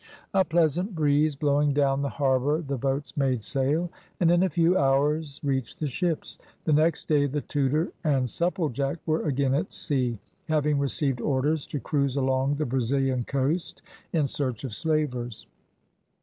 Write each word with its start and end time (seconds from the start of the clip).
A 0.33 0.43
pleasant 0.43 0.95
breeze 0.95 1.35
blowing 1.35 1.73
down 1.75 2.01
the 2.01 2.09
harbour 2.09 2.63
the 2.63 2.75
boats 2.75 3.15
made 3.15 3.43
sail, 3.43 3.91
and 4.19 4.31
in 4.31 4.41
a 4.41 4.49
few 4.49 4.75
hours 4.75 5.39
reached 5.43 5.77
the 5.79 5.85
ships. 5.85 6.39
The 6.63 6.73
next 6.73 7.07
day 7.07 7.27
the 7.27 7.41
Tudor 7.41 7.91
and 8.03 8.25
Supplejack 8.27 8.97
were 9.05 9.21
again 9.27 9.53
at 9.53 9.71
sea, 9.71 10.17
having 10.47 10.79
received 10.79 11.21
orders 11.21 11.67
to 11.67 11.79
cruise 11.79 12.15
along 12.15 12.55
the 12.55 12.65
Brazilian 12.65 13.25
coast 13.25 13.83
in 14.11 14.25
search 14.25 14.63
of 14.63 14.73
slavers. 14.73 15.45